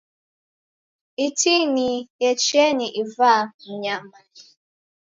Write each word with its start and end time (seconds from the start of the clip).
Iti 1.25 1.53
ni 1.73 1.87
yecheni 2.21 2.87
ivaa 3.01 3.41
mnyamanyi. 3.65 4.43